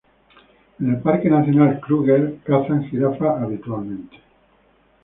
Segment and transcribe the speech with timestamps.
[0.79, 4.17] En el Parque nacional Kruger cazan jirafas habitualmente.